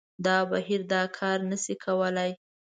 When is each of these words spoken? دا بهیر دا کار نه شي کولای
دا 0.25 0.37
بهیر 0.49 0.81
دا 0.93 1.01
کار 1.17 1.37
نه 1.49 1.57
شي 1.63 1.75
کولای 1.83 2.31